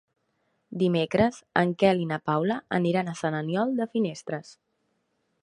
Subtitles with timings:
[0.83, 4.53] Dimecres en Quel i na Paula aniran a Sant Aniol de Finestres.